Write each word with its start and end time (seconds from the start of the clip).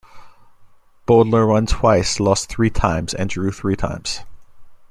Bowdler 1.05 1.45
won 1.45 1.67
twice, 1.67 2.19
lost 2.19 2.49
three 2.49 2.71
times, 2.71 3.13
and 3.13 3.29
drew 3.29 3.51
three 3.51 3.75
times. 3.75 4.21